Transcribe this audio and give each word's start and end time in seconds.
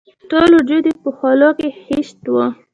ټول 0.29 0.49
وجود 0.57 0.83
یې 0.89 0.93
په 1.03 1.09
خولو 1.17 1.49
کې 1.59 1.67
خیشت 1.81 2.19
وو. 2.31 2.45